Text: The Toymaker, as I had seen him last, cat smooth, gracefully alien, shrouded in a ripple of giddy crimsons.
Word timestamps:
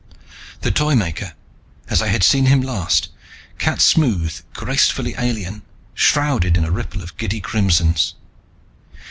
The 0.61 0.71
Toymaker, 0.71 1.33
as 1.87 2.01
I 2.01 2.07
had 2.07 2.23
seen 2.23 2.47
him 2.47 2.59
last, 2.61 3.09
cat 3.59 3.81
smooth, 3.81 4.35
gracefully 4.55 5.13
alien, 5.15 5.61
shrouded 5.93 6.57
in 6.57 6.65
a 6.65 6.71
ripple 6.71 7.03
of 7.03 7.17
giddy 7.17 7.39
crimsons. 7.39 8.15